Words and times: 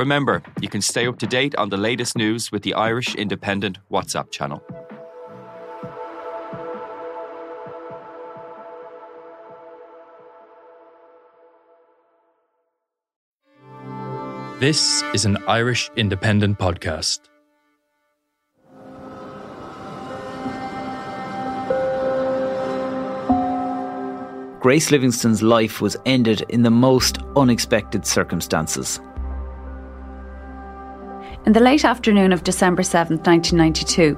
Remember, 0.00 0.42
you 0.62 0.68
can 0.70 0.80
stay 0.80 1.06
up 1.06 1.18
to 1.18 1.26
date 1.26 1.54
on 1.56 1.68
the 1.68 1.76
latest 1.76 2.16
news 2.16 2.50
with 2.50 2.62
the 2.62 2.72
Irish 2.72 3.14
Independent 3.16 3.76
WhatsApp 3.92 4.30
channel. 4.30 4.62
This 14.58 15.02
is 15.12 15.26
an 15.26 15.36
Irish 15.46 15.90
Independent 15.96 16.58
podcast. 16.58 17.20
Grace 24.60 24.90
Livingstone's 24.90 25.42
life 25.42 25.82
was 25.82 25.98
ended 26.06 26.46
in 26.48 26.62
the 26.62 26.70
most 26.70 27.18
unexpected 27.36 28.06
circumstances. 28.06 28.98
In 31.46 31.54
the 31.54 31.60
late 31.60 31.86
afternoon 31.86 32.34
of 32.34 32.44
December 32.44 32.82
7, 32.82 33.16
1992, 33.16 34.14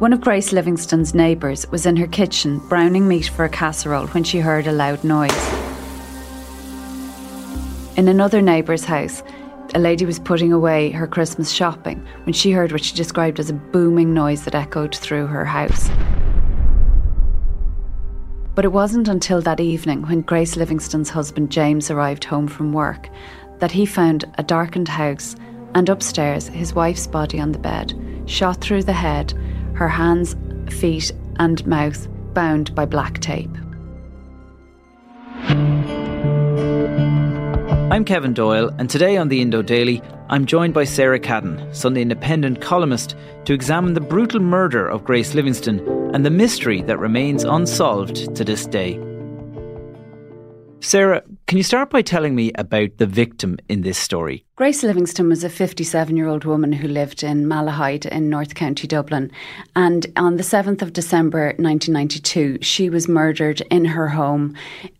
one 0.00 0.12
of 0.12 0.20
Grace 0.20 0.52
Livingstone's 0.52 1.14
neighbours 1.14 1.70
was 1.70 1.86
in 1.86 1.94
her 1.96 2.08
kitchen 2.08 2.58
browning 2.68 3.06
meat 3.06 3.28
for 3.28 3.44
a 3.44 3.48
casserole 3.48 4.08
when 4.08 4.24
she 4.24 4.40
heard 4.40 4.66
a 4.66 4.72
loud 4.72 5.04
noise. 5.04 5.30
In 7.96 8.08
another 8.08 8.42
neighbour's 8.42 8.84
house, 8.84 9.22
a 9.76 9.78
lady 9.78 10.04
was 10.04 10.18
putting 10.18 10.52
away 10.52 10.90
her 10.90 11.06
Christmas 11.06 11.52
shopping 11.52 12.04
when 12.24 12.32
she 12.32 12.50
heard 12.50 12.72
what 12.72 12.84
she 12.84 12.96
described 12.96 13.38
as 13.38 13.50
a 13.50 13.54
booming 13.54 14.12
noise 14.12 14.44
that 14.44 14.56
echoed 14.56 14.96
through 14.96 15.28
her 15.28 15.44
house. 15.44 15.88
But 18.56 18.64
it 18.64 18.72
wasn't 18.72 19.06
until 19.06 19.40
that 19.42 19.60
evening, 19.60 20.02
when 20.02 20.22
Grace 20.22 20.56
Livingstone's 20.56 21.10
husband 21.10 21.50
James 21.52 21.88
arrived 21.88 22.24
home 22.24 22.48
from 22.48 22.72
work, 22.72 23.08
that 23.60 23.70
he 23.70 23.86
found 23.86 24.24
a 24.38 24.42
darkened 24.42 24.88
house 24.88 25.36
and 25.74 25.88
upstairs 25.88 26.48
his 26.48 26.74
wife's 26.74 27.06
body 27.06 27.40
on 27.40 27.52
the 27.52 27.58
bed, 27.58 27.94
shot 28.26 28.60
through 28.60 28.82
the 28.82 28.92
head, 28.92 29.32
her 29.74 29.88
hands, 29.88 30.36
feet, 30.70 31.12
and 31.38 31.66
mouth 31.66 32.08
bound 32.32 32.74
by 32.74 32.84
black 32.84 33.20
tape. 33.20 33.50
I'm 37.90 38.04
Kevin 38.04 38.34
Doyle, 38.34 38.70
and 38.78 38.90
today 38.90 39.16
on 39.16 39.28
the 39.28 39.40
Indo 39.40 39.62
Daily, 39.62 40.02
I'm 40.28 40.46
joined 40.46 40.74
by 40.74 40.84
Sarah 40.84 41.20
Caden, 41.20 41.72
Sunday 41.74 42.02
Independent 42.02 42.60
columnist, 42.60 43.14
to 43.44 43.52
examine 43.52 43.94
the 43.94 44.00
brutal 44.00 44.40
murder 44.40 44.88
of 44.88 45.04
Grace 45.04 45.34
Livingstone 45.34 45.78
and 46.12 46.26
the 46.26 46.30
mystery 46.30 46.82
that 46.82 46.98
remains 46.98 47.44
unsolved 47.44 48.34
to 48.34 48.42
this 48.42 48.66
day. 48.66 48.98
Sarah, 50.84 51.22
can 51.46 51.56
you 51.56 51.64
start 51.64 51.88
by 51.88 52.02
telling 52.02 52.34
me 52.34 52.52
about 52.56 52.98
the 52.98 53.06
victim 53.06 53.56
in 53.70 53.80
this 53.80 53.96
story? 53.96 54.44
Grace 54.56 54.82
Livingstone 54.82 55.30
was 55.30 55.42
a 55.42 55.48
57 55.48 56.14
year 56.14 56.28
old 56.28 56.44
woman 56.44 56.72
who 56.72 56.86
lived 56.86 57.22
in 57.22 57.46
Malahide 57.46 58.04
in 58.04 58.28
North 58.28 58.54
County 58.54 58.86
Dublin. 58.86 59.30
And 59.74 60.06
on 60.16 60.36
the 60.36 60.42
7th 60.42 60.82
of 60.82 60.92
December 60.92 61.54
1992, 61.56 62.58
she 62.60 62.90
was 62.90 63.08
murdered 63.08 63.62
in 63.70 63.86
her 63.86 64.08
home 64.08 64.54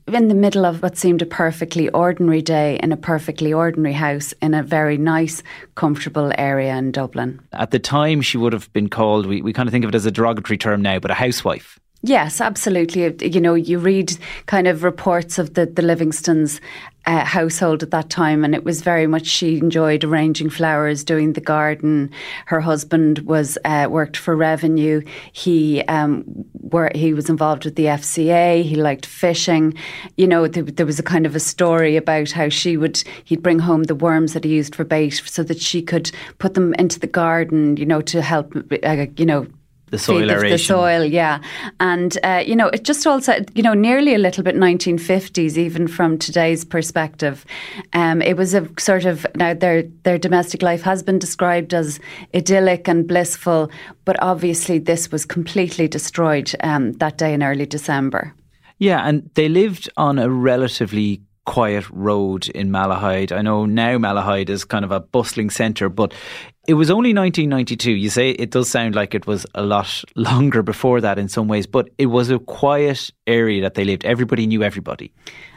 in 0.06 0.28
the 0.28 0.34
middle 0.34 0.64
of 0.64 0.82
what 0.82 0.96
seemed 0.96 1.20
a 1.20 1.26
perfectly 1.26 1.90
ordinary 1.90 2.40
day 2.40 2.80
in 2.82 2.90
a 2.90 2.96
perfectly 2.96 3.52
ordinary 3.52 3.92
house 3.92 4.32
in 4.40 4.54
a 4.54 4.62
very 4.62 4.96
nice, 4.96 5.42
comfortable 5.74 6.32
area 6.38 6.74
in 6.76 6.92
Dublin. 6.92 7.40
At 7.52 7.72
the 7.72 7.78
time, 7.78 8.22
she 8.22 8.38
would 8.38 8.54
have 8.54 8.72
been 8.72 8.88
called, 8.88 9.26
we, 9.26 9.42
we 9.42 9.52
kind 9.52 9.68
of 9.68 9.72
think 9.72 9.84
of 9.84 9.90
it 9.90 9.94
as 9.94 10.06
a 10.06 10.10
derogatory 10.10 10.56
term 10.56 10.80
now, 10.80 10.98
but 10.98 11.10
a 11.10 11.14
housewife. 11.14 11.78
Yes, 12.06 12.42
absolutely. 12.42 13.16
You 13.26 13.40
know, 13.40 13.54
you 13.54 13.78
read 13.78 14.14
kind 14.44 14.68
of 14.68 14.82
reports 14.82 15.38
of 15.38 15.54
the, 15.54 15.64
the 15.64 15.80
Livingstones 15.80 16.60
uh, 17.06 17.24
household 17.24 17.82
at 17.82 17.92
that 17.92 18.10
time, 18.10 18.44
and 18.44 18.54
it 18.54 18.62
was 18.62 18.82
very 18.82 19.06
much 19.06 19.24
she 19.24 19.56
enjoyed 19.56 20.04
arranging 20.04 20.50
flowers, 20.50 21.02
doing 21.02 21.32
the 21.32 21.40
garden. 21.40 22.10
Her 22.44 22.60
husband 22.60 23.20
was 23.20 23.56
uh, 23.64 23.88
worked 23.90 24.18
for 24.18 24.36
revenue. 24.36 25.00
He 25.32 25.80
um, 25.84 26.26
were, 26.60 26.90
he 26.94 27.14
was 27.14 27.30
involved 27.30 27.64
with 27.64 27.76
the 27.76 27.86
FCA. 27.86 28.62
He 28.62 28.76
liked 28.76 29.06
fishing. 29.06 29.72
You 30.18 30.26
know, 30.26 30.46
th- 30.46 30.76
there 30.76 30.84
was 30.84 30.98
a 30.98 31.02
kind 31.02 31.24
of 31.24 31.34
a 31.34 31.40
story 31.40 31.96
about 31.96 32.32
how 32.32 32.50
she 32.50 32.76
would 32.76 33.02
he'd 33.24 33.42
bring 33.42 33.60
home 33.60 33.84
the 33.84 33.94
worms 33.94 34.34
that 34.34 34.44
he 34.44 34.50
used 34.50 34.74
for 34.74 34.84
bait, 34.84 35.22
so 35.24 35.42
that 35.42 35.58
she 35.58 35.80
could 35.80 36.12
put 36.36 36.52
them 36.52 36.74
into 36.74 37.00
the 37.00 37.06
garden. 37.06 37.78
You 37.78 37.86
know, 37.86 38.02
to 38.02 38.20
help. 38.20 38.54
Uh, 38.82 39.06
you 39.16 39.24
know 39.24 39.46
the 39.94 39.98
soil 39.98 40.26
the, 40.26 40.48
the, 40.48 40.58
soil, 40.58 41.04
yeah. 41.04 41.40
And, 41.78 42.18
uh, 42.24 42.42
you 42.44 42.56
know, 42.56 42.66
it 42.68 42.82
just 42.82 43.06
also, 43.06 43.36
you 43.54 43.62
know, 43.62 43.74
nearly 43.74 44.14
a 44.14 44.18
little 44.18 44.42
bit 44.42 44.56
1950s, 44.56 45.56
even 45.56 45.86
from 45.86 46.18
today's 46.18 46.64
perspective. 46.64 47.46
Um, 47.92 48.20
it 48.20 48.36
was 48.36 48.54
a 48.54 48.68
sort 48.76 49.04
of, 49.04 49.24
now 49.36 49.54
their, 49.54 49.84
their 50.02 50.18
domestic 50.18 50.62
life 50.62 50.82
has 50.82 51.02
been 51.04 51.20
described 51.20 51.72
as 51.72 52.00
idyllic 52.34 52.88
and 52.88 53.06
blissful, 53.06 53.70
but 54.04 54.20
obviously 54.20 54.78
this 54.80 55.12
was 55.12 55.24
completely 55.24 55.86
destroyed 55.86 56.52
um, 56.60 56.94
that 56.94 57.16
day 57.16 57.32
in 57.32 57.42
early 57.42 57.66
December. 57.66 58.34
Yeah, 58.78 59.06
and 59.06 59.30
they 59.34 59.48
lived 59.48 59.88
on 59.96 60.18
a 60.18 60.28
relatively 60.28 61.22
quiet 61.46 61.88
road 61.90 62.48
in 62.48 62.70
Malahide. 62.70 63.30
I 63.30 63.42
know 63.42 63.64
now 63.66 63.96
Malahide 63.98 64.48
is 64.48 64.64
kind 64.64 64.84
of 64.84 64.90
a 64.90 65.00
bustling 65.00 65.50
centre, 65.50 65.88
but 65.88 66.12
it 66.66 66.74
was 66.74 66.90
only 66.90 67.12
1992. 67.12 67.92
You 67.92 68.10
say 68.10 68.30
it 68.30 68.50
does 68.50 68.70
sound 68.70 68.94
like 68.94 69.14
it 69.14 69.26
was 69.26 69.46
a 69.54 69.62
lot 69.62 70.02
longer 70.14 70.62
before 70.62 71.00
that 71.00 71.18
in 71.18 71.28
some 71.28 71.48
ways, 71.48 71.66
but 71.66 71.90
it 71.98 72.06
was 72.06 72.30
a 72.30 72.38
quiet 72.38 73.10
area 73.26 73.62
that 73.62 73.74
they 73.74 73.84
lived. 73.84 74.04
Everybody 74.04 74.46
knew 74.46 74.62
everybody. 74.62 75.12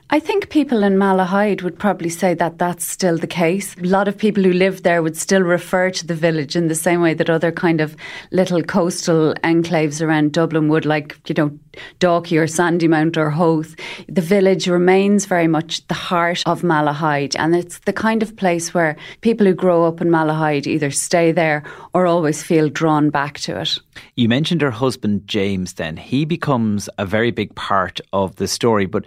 I 0.09 0.21
think 0.21 0.49
people 0.49 0.83
in 0.83 0.95
Malahide 0.97 1.63
would 1.63 1.77
probably 1.77 2.07
say 2.07 2.33
that 2.33 2.57
that's 2.57 2.85
still 2.85 3.17
the 3.17 3.27
case. 3.27 3.75
A 3.75 3.81
lot 3.81 4.07
of 4.07 4.17
people 4.17 4.41
who 4.41 4.53
live 4.53 4.83
there 4.83 5.03
would 5.03 5.17
still 5.17 5.41
refer 5.41 5.89
to 5.91 6.07
the 6.07 6.15
village 6.15 6.55
in 6.55 6.69
the 6.69 6.75
same 6.75 7.01
way 7.01 7.13
that 7.13 7.29
other 7.29 7.51
kind 7.51 7.81
of 7.81 7.97
little 8.31 8.63
coastal 8.63 9.33
enclaves 9.43 10.01
around 10.01 10.31
Dublin 10.31 10.69
would, 10.69 10.85
like, 10.85 11.17
you 11.27 11.35
know, 11.35 11.59
Dalkey 11.99 12.37
or 12.39 12.45
Sandymount 12.45 13.17
or 13.17 13.29
Howth. 13.29 13.75
The 14.07 14.21
village 14.21 14.67
remains 14.67 15.25
very 15.25 15.47
much 15.47 15.85
the 15.87 15.93
heart 15.93 16.41
of 16.45 16.61
Malahide, 16.61 17.35
and 17.37 17.53
it's 17.53 17.79
the 17.79 17.91
kind 17.91 18.23
of 18.23 18.37
place 18.37 18.73
where 18.73 18.95
people 19.19 19.45
who 19.45 19.53
grow 19.53 19.83
up 19.83 19.99
in 19.99 20.07
Malahide 20.07 20.67
either 20.67 20.89
stay 20.89 21.33
there 21.33 21.63
or 21.93 22.05
always 22.05 22.41
feel 22.41 22.69
drawn 22.69 23.09
back 23.09 23.39
to 23.39 23.59
it. 23.59 23.77
You 24.15 24.29
mentioned 24.29 24.61
her 24.61 24.71
husband, 24.71 25.27
James, 25.27 25.73
then. 25.73 25.97
He 25.97 26.25
becomes 26.25 26.89
a 26.97 27.05
very 27.05 27.31
big 27.31 27.55
part 27.55 27.99
of 28.13 28.35
the 28.35 28.47
story, 28.47 28.85
but 28.85 29.05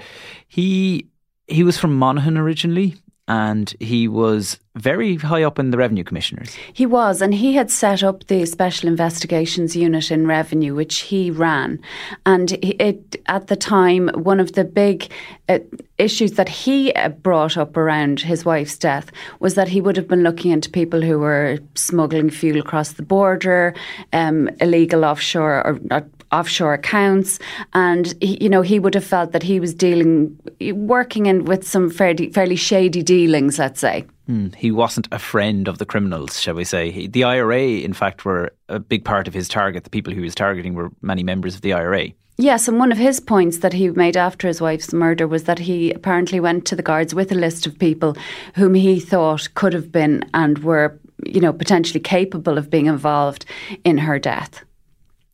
he 0.48 1.06
he 1.46 1.64
was 1.64 1.78
from 1.78 1.96
Monaghan 1.96 2.38
originally 2.38 2.96
and 3.30 3.72
he 3.78 4.08
was 4.08 4.58
very 4.74 5.14
high 5.14 5.44
up 5.44 5.60
in 5.60 5.70
the 5.70 5.78
revenue 5.78 6.02
commissioners. 6.02 6.52
He 6.72 6.84
was, 6.84 7.22
and 7.22 7.32
he 7.32 7.54
had 7.54 7.70
set 7.70 8.02
up 8.02 8.26
the 8.26 8.44
special 8.44 8.88
investigations 8.88 9.76
unit 9.76 10.10
in 10.10 10.26
revenue, 10.26 10.74
which 10.74 11.02
he 11.02 11.30
ran. 11.30 11.80
And 12.26 12.50
it, 12.60 13.22
at 13.26 13.46
the 13.46 13.54
time, 13.54 14.08
one 14.14 14.40
of 14.40 14.54
the 14.54 14.64
big 14.64 15.12
uh, 15.48 15.60
issues 15.96 16.32
that 16.32 16.48
he 16.48 16.92
uh, 16.94 17.10
brought 17.10 17.56
up 17.56 17.76
around 17.76 18.18
his 18.18 18.44
wife's 18.44 18.76
death 18.76 19.12
was 19.38 19.54
that 19.54 19.68
he 19.68 19.80
would 19.80 19.96
have 19.96 20.08
been 20.08 20.24
looking 20.24 20.50
into 20.50 20.68
people 20.68 21.00
who 21.00 21.20
were 21.20 21.60
smuggling 21.76 22.30
fuel 22.30 22.58
across 22.58 22.94
the 22.94 23.04
border, 23.04 23.74
um, 24.12 24.48
illegal 24.60 25.04
offshore 25.04 25.64
or 25.64 25.78
not 25.84 26.04
offshore 26.32 26.74
accounts, 26.74 27.38
and 27.72 28.14
he, 28.20 28.38
you 28.42 28.48
know 28.48 28.62
he 28.62 28.78
would 28.78 28.94
have 28.94 29.04
felt 29.04 29.32
that 29.32 29.42
he 29.42 29.60
was 29.60 29.74
dealing, 29.74 30.38
working 30.72 31.26
in 31.26 31.44
with 31.44 31.66
some 31.66 31.90
fairly 31.90 32.30
fairly 32.30 32.56
shady 32.56 33.02
dealings, 33.02 33.58
let's 33.58 33.80
say. 33.80 34.04
Mm, 34.28 34.54
he 34.54 34.70
wasn't 34.70 35.08
a 35.10 35.18
friend 35.18 35.66
of 35.66 35.78
the 35.78 35.86
criminals, 35.86 36.40
shall 36.40 36.54
we 36.54 36.64
say? 36.64 36.90
He, 36.90 37.08
the 37.08 37.24
IRA, 37.24 37.62
in 37.62 37.92
fact, 37.92 38.24
were 38.24 38.52
a 38.68 38.78
big 38.78 39.04
part 39.04 39.26
of 39.26 39.34
his 39.34 39.48
target. 39.48 39.84
The 39.84 39.90
people 39.90 40.12
he 40.12 40.20
was 40.20 40.34
targeting 40.34 40.74
were 40.74 40.90
many 41.02 41.24
members 41.24 41.56
of 41.56 41.62
the 41.62 41.72
IRA. 41.72 42.12
Yes, 42.40 42.68
and 42.68 42.78
one 42.78 42.90
of 42.90 42.96
his 42.96 43.20
points 43.20 43.58
that 43.58 43.74
he 43.74 43.90
made 43.90 44.16
after 44.16 44.48
his 44.48 44.62
wife's 44.62 44.94
murder 44.94 45.28
was 45.28 45.44
that 45.44 45.58
he 45.58 45.92
apparently 45.92 46.40
went 46.40 46.64
to 46.66 46.76
the 46.76 46.82
guards 46.82 47.14
with 47.14 47.30
a 47.30 47.34
list 47.34 47.66
of 47.66 47.78
people 47.78 48.16
whom 48.54 48.72
he 48.72 48.98
thought 48.98 49.52
could 49.54 49.74
have 49.74 49.92
been 49.92 50.24
and 50.32 50.60
were, 50.60 50.98
you 51.26 51.40
know, 51.40 51.52
potentially 51.52 52.00
capable 52.00 52.56
of 52.56 52.70
being 52.70 52.86
involved 52.86 53.44
in 53.84 53.98
her 53.98 54.18
death. 54.18 54.64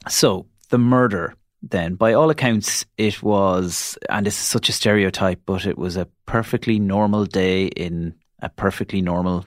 So, 0.09 0.47
the 0.69 0.79
murder 0.79 1.35
then. 1.63 1.95
By 1.95 2.13
all 2.13 2.31
accounts, 2.31 2.85
it 2.97 3.23
was, 3.23 3.99
and 4.09 4.27
it's 4.27 4.37
such 4.37 4.69
a 4.69 4.73
stereotype, 4.73 5.41
but 5.47 5.67
it 5.67 5.79
was 5.79 5.97
a 5.97 6.09
perfectly 6.27 6.79
normal 6.79 7.25
day 7.25 7.67
in 7.67 8.15
a 8.41 8.49
perfectly 8.49 9.01
normal 9.01 9.47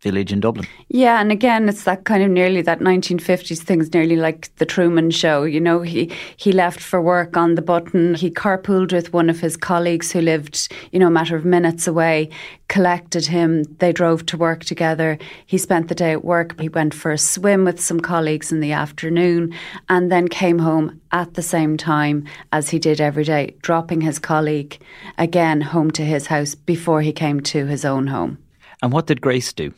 village 0.00 0.32
in 0.32 0.40
Dublin. 0.40 0.66
Yeah, 0.88 1.20
and 1.20 1.32
again, 1.32 1.68
it's 1.68 1.84
that 1.84 2.04
kind 2.04 2.22
of 2.22 2.30
nearly 2.30 2.62
that 2.62 2.80
1950s 2.80 3.58
things, 3.58 3.92
nearly 3.92 4.16
like 4.16 4.54
the 4.56 4.66
Truman 4.66 5.10
Show. 5.10 5.44
You 5.44 5.60
know, 5.60 5.82
he 5.82 6.12
he 6.36 6.52
left 6.52 6.80
for 6.80 7.00
work 7.00 7.36
on 7.36 7.54
the 7.54 7.62
button. 7.62 8.14
He 8.14 8.30
carpooled 8.30 8.92
with 8.92 9.12
one 9.12 9.28
of 9.28 9.40
his 9.40 9.56
colleagues 9.56 10.12
who 10.12 10.20
lived, 10.20 10.68
you 10.92 10.98
know, 10.98 11.08
a 11.08 11.10
matter 11.10 11.36
of 11.36 11.44
minutes 11.44 11.86
away. 11.86 12.30
Collected 12.68 13.26
him. 13.26 13.64
They 13.78 13.92
drove 13.92 14.26
to 14.26 14.36
work 14.36 14.64
together. 14.64 15.18
He 15.46 15.58
spent 15.58 15.88
the 15.88 15.94
day 15.94 16.12
at 16.12 16.24
work. 16.24 16.60
He 16.60 16.68
went 16.68 16.94
for 16.94 17.10
a 17.10 17.18
swim 17.18 17.64
with 17.64 17.80
some 17.80 17.98
colleagues 17.98 18.52
in 18.52 18.60
the 18.60 18.72
afternoon, 18.72 19.54
and 19.88 20.12
then 20.12 20.28
came 20.28 20.58
home 20.58 21.00
at 21.10 21.34
the 21.34 21.42
same 21.42 21.76
time 21.76 22.24
as 22.52 22.68
he 22.70 22.78
did 22.78 23.00
every 23.00 23.24
day, 23.24 23.56
dropping 23.62 24.02
his 24.02 24.18
colleague 24.18 24.78
again 25.16 25.60
home 25.60 25.90
to 25.92 26.04
his 26.04 26.26
house 26.26 26.54
before 26.54 27.02
he 27.02 27.12
came 27.12 27.40
to 27.40 27.66
his 27.66 27.84
own 27.84 28.06
home. 28.06 28.38
And 28.82 28.92
what 28.92 29.06
did 29.06 29.20
Grace 29.20 29.52
do? 29.52 29.72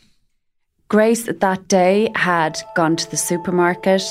Grace 0.90 1.22
that 1.22 1.68
day 1.68 2.10
had 2.16 2.60
gone 2.74 2.96
to 2.96 3.08
the 3.12 3.16
supermarket. 3.16 4.02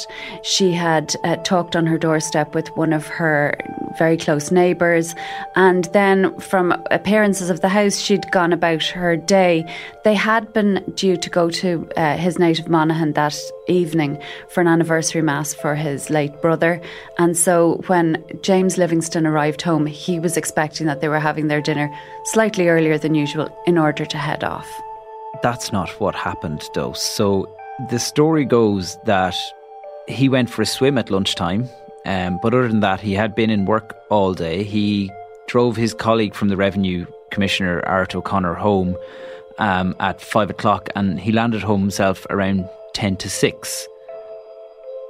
She 0.43 0.71
had 0.71 1.13
uh, 1.25 1.35
talked 1.43 1.75
on 1.75 1.85
her 1.85 1.97
doorstep 1.97 2.55
with 2.55 2.69
one 2.77 2.93
of 2.93 3.05
her 3.07 3.53
very 3.97 4.15
close 4.15 4.49
neighbours. 4.49 5.13
And 5.57 5.89
then, 5.91 6.39
from 6.39 6.71
appearances 6.89 7.49
of 7.49 7.59
the 7.59 7.67
house, 7.67 7.97
she'd 7.97 8.31
gone 8.31 8.53
about 8.53 8.83
her 8.83 9.17
day. 9.17 9.69
They 10.05 10.13
had 10.13 10.53
been 10.53 10.81
due 10.95 11.17
to 11.17 11.29
go 11.29 11.49
to 11.49 11.89
uh, 11.97 12.15
his 12.15 12.39
native 12.39 12.69
Monaghan 12.69 13.11
that 13.11 13.37
evening 13.67 14.17
for 14.47 14.61
an 14.61 14.67
anniversary 14.67 15.21
mass 15.21 15.53
for 15.53 15.75
his 15.75 16.09
late 16.09 16.41
brother. 16.41 16.79
And 17.17 17.35
so, 17.35 17.83
when 17.87 18.23
James 18.41 18.77
Livingstone 18.77 19.27
arrived 19.27 19.61
home, 19.61 19.85
he 19.85 20.17
was 20.17 20.37
expecting 20.37 20.87
that 20.87 21.01
they 21.01 21.09
were 21.09 21.19
having 21.19 21.49
their 21.49 21.61
dinner 21.61 21.93
slightly 22.23 22.69
earlier 22.69 22.97
than 22.97 23.15
usual 23.15 23.49
in 23.67 23.77
order 23.77 24.05
to 24.05 24.17
head 24.17 24.45
off. 24.45 24.69
That's 25.41 25.71
not 25.71 25.89
what 25.99 26.15
happened, 26.15 26.63
though. 26.73 26.93
So 26.93 27.47
the 27.89 27.99
story 27.99 28.45
goes 28.45 28.97
that 29.05 29.35
he 30.07 30.27
went 30.27 30.49
for 30.49 30.61
a 30.61 30.65
swim 30.65 30.97
at 30.97 31.09
lunchtime, 31.09 31.69
um, 32.05 32.39
but 32.41 32.53
other 32.53 32.67
than 32.67 32.81
that, 32.81 32.99
he 32.99 33.13
had 33.13 33.35
been 33.35 33.49
in 33.49 33.65
work 33.65 33.95
all 34.09 34.33
day. 34.33 34.63
He 34.63 35.11
drove 35.47 35.75
his 35.75 35.93
colleague 35.93 36.33
from 36.33 36.49
the 36.49 36.57
Revenue 36.57 37.05
Commissioner, 37.31 37.81
Art 37.85 38.15
O'Connor, 38.15 38.55
home 38.55 38.97
um, 39.59 39.95
at 39.99 40.19
five 40.19 40.49
o'clock, 40.49 40.89
and 40.95 41.19
he 41.19 41.31
landed 41.31 41.61
home 41.61 41.81
himself 41.81 42.25
around 42.29 42.67
10 42.93 43.17
to 43.17 43.29
6. 43.29 43.87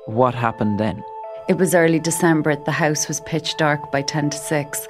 What 0.06 0.36
happened 0.36 0.80
then? 0.80 1.04
It 1.50 1.58
was 1.58 1.74
early 1.74 1.98
December. 1.98 2.56
The 2.56 2.72
house 2.72 3.08
was 3.08 3.22
pitch 3.22 3.58
dark 3.58 3.92
by 3.92 4.04
10 4.04 4.30
to 4.30 4.38
6. 4.38 4.88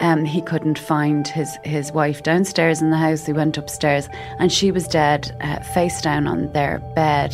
Um, 0.00 0.24
he 0.24 0.42
couldn't 0.42 0.76
find 0.76 1.28
his, 1.28 1.56
his 1.62 1.92
wife 1.92 2.24
downstairs 2.24 2.82
in 2.82 2.90
the 2.90 2.96
house. 2.96 3.26
He 3.26 3.32
went 3.32 3.56
upstairs 3.56 4.08
and 4.40 4.50
she 4.50 4.72
was 4.72 4.88
dead, 4.88 5.30
uh, 5.40 5.60
face 5.72 6.02
down 6.02 6.26
on 6.26 6.52
their 6.52 6.80
bed. 6.96 7.32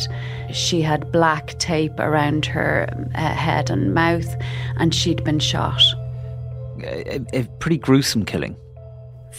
She 0.51 0.83
had 0.83 1.11
black 1.11 1.57
tape 1.57 1.99
around 1.99 2.45
her 2.45 2.87
uh, 3.15 3.33
head 3.33 3.71
and 3.71 3.95
mouth, 3.95 4.31
and 4.77 4.93
she'd 4.93 5.23
been 5.23 5.39
shot. 5.39 5.81
A, 6.83 7.19
a 7.33 7.45
pretty 7.57 7.79
gruesome 7.79 8.25
killing. 8.25 8.55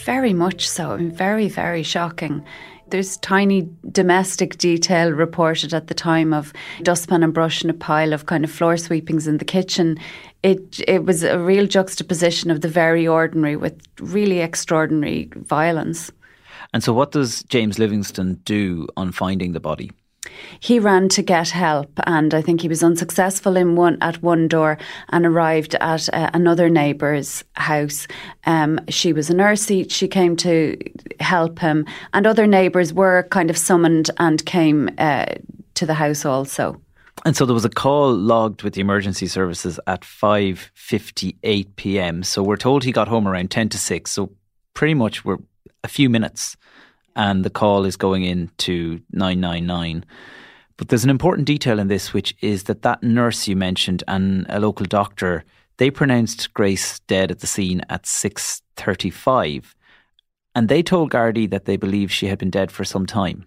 Very 0.03 0.33
much 0.33 0.67
so. 0.67 0.97
Very, 1.13 1.47
very 1.47 1.83
shocking. 1.83 2.43
There's 2.91 3.17
tiny 3.17 3.69
domestic 3.91 4.57
detail 4.57 5.11
reported 5.11 5.73
at 5.73 5.87
the 5.87 5.93
time 5.93 6.33
of 6.33 6.53
dustpan 6.83 7.23
and 7.23 7.33
brush 7.33 7.61
and 7.61 7.71
a 7.71 7.73
pile 7.73 8.13
of 8.13 8.25
kind 8.25 8.43
of 8.43 8.51
floor 8.51 8.77
sweepings 8.77 9.27
in 9.27 9.37
the 9.37 9.45
kitchen. 9.45 9.97
It 10.43 10.81
it 10.87 11.05
was 11.05 11.23
a 11.23 11.39
real 11.39 11.67
juxtaposition 11.67 12.51
of 12.51 12.61
the 12.61 12.69
very 12.69 13.07
ordinary 13.07 13.55
with 13.55 13.81
really 13.99 14.39
extraordinary 14.39 15.29
violence. 15.35 16.11
And 16.73 16.83
so, 16.83 16.93
what 16.93 17.11
does 17.11 17.43
James 17.43 17.79
Livingstone 17.79 18.35
do 18.45 18.87
on 18.95 19.11
finding 19.11 19.53
the 19.53 19.59
body? 19.59 19.91
He 20.59 20.79
ran 20.79 21.09
to 21.09 21.21
get 21.21 21.49
help, 21.49 21.91
and 22.05 22.33
I 22.33 22.41
think 22.41 22.61
he 22.61 22.67
was 22.67 22.83
unsuccessful 22.83 23.57
in 23.57 23.75
one 23.75 23.97
at 24.01 24.21
one 24.21 24.47
door 24.47 24.77
and 25.09 25.25
arrived 25.25 25.75
at 25.75 26.11
uh, 26.13 26.29
another 26.33 26.69
neighbour's 26.69 27.43
house. 27.53 28.07
Um, 28.45 28.79
she 28.89 29.13
was 29.13 29.29
a 29.29 29.35
nurse. 29.35 29.67
She 29.89 30.07
came 30.07 30.35
to 30.37 30.77
help 31.19 31.59
him, 31.59 31.85
and 32.13 32.25
other 32.25 32.47
neighbours 32.47 32.93
were 32.93 33.27
kind 33.31 33.49
of 33.49 33.57
summoned 33.57 34.09
and 34.17 34.45
came 34.45 34.89
uh, 34.97 35.25
to 35.75 35.85
the 35.85 35.93
house 35.93 36.25
also. 36.25 36.79
And 37.25 37.35
so 37.35 37.45
there 37.45 37.53
was 37.53 37.65
a 37.65 37.69
call 37.69 38.13
logged 38.13 38.63
with 38.63 38.73
the 38.73 38.81
emergency 38.81 39.27
services 39.27 39.79
at 39.87 40.01
5:58 40.01 41.75
p.m. 41.75 42.23
So 42.23 42.41
we're 42.41 42.57
told 42.57 42.83
he 42.83 42.91
got 42.91 43.07
home 43.07 43.27
around 43.27 43.51
10 43.51 43.69
to 43.69 43.77
6. 43.77 44.11
So 44.11 44.31
pretty 44.73 44.93
much 44.93 45.25
we're 45.25 45.39
a 45.83 45.87
few 45.87 46.09
minutes 46.09 46.55
and 47.15 47.43
the 47.43 47.49
call 47.49 47.85
is 47.85 47.95
going 47.95 48.23
in 48.23 48.49
to 48.59 49.01
999. 49.11 50.05
But 50.77 50.89
there's 50.89 51.03
an 51.03 51.09
important 51.09 51.45
detail 51.45 51.79
in 51.79 51.87
this, 51.87 52.13
which 52.13 52.35
is 52.41 52.63
that 52.63 52.83
that 52.83 53.03
nurse 53.03 53.47
you 53.47 53.55
mentioned 53.55 54.03
and 54.07 54.45
a 54.49 54.59
local 54.59 54.85
doctor, 54.85 55.43
they 55.77 55.91
pronounced 55.91 56.53
Grace 56.53 56.99
dead 57.01 57.31
at 57.31 57.39
the 57.39 57.47
scene 57.47 57.81
at 57.89 58.03
6.35. 58.03 59.73
And 60.55 60.69
they 60.69 60.81
told 60.81 61.11
Gardaí 61.11 61.49
that 61.49 61.65
they 61.65 61.77
believe 61.77 62.11
she 62.11 62.27
had 62.27 62.39
been 62.39 62.49
dead 62.49 62.71
for 62.71 62.83
some 62.83 63.05
time. 63.05 63.45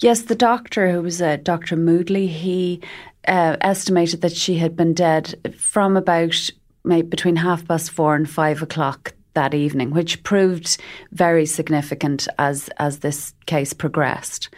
Yes, 0.00 0.22
the 0.22 0.34
doctor, 0.34 0.90
who 0.90 1.02
was 1.02 1.20
uh, 1.20 1.36
Dr. 1.36 1.76
Moodley, 1.76 2.28
he 2.28 2.80
uh, 3.26 3.56
estimated 3.60 4.20
that 4.20 4.32
she 4.32 4.58
had 4.58 4.76
been 4.76 4.94
dead 4.94 5.34
from 5.58 5.96
about 5.96 6.50
between 6.84 7.36
half 7.36 7.66
past 7.66 7.90
four 7.90 8.14
and 8.14 8.30
five 8.30 8.62
o'clock 8.62 9.12
that 9.36 9.54
evening, 9.54 9.92
which 9.92 10.24
proved 10.24 10.76
very 11.12 11.46
significant 11.46 12.26
as 12.38 12.68
as 12.78 12.98
this 12.98 13.32
case 13.46 13.72
progressed. 13.72 14.50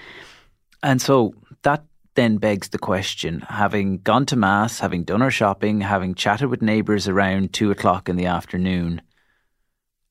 And 0.83 1.03
so 1.03 1.35
that 1.63 1.85
then 2.15 2.39
begs 2.39 2.71
the 2.71 2.79
question: 2.79 3.41
having 3.49 3.99
gone 3.99 4.25
to 4.27 4.37
mass, 4.37 4.81
having 4.81 5.05
done 5.05 5.21
her 5.21 5.31
shopping, 5.31 5.83
having 5.83 6.15
chatted 6.15 6.49
with 6.49 6.63
neighbours 6.63 7.07
around 7.07 7.53
two 7.53 7.71
o'clock 7.71 8.09
in 8.09 8.17
the 8.17 8.27
afternoon, 8.27 9.03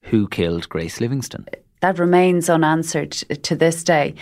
who 0.04 0.28
killed 0.28 0.70
Grace 0.70 1.02
Livingstone? 1.02 1.48
That 1.82 2.00
remains 2.00 2.50
unanswered 2.50 3.12
to 3.12 3.56
this 3.56 3.84
day. 3.84 4.16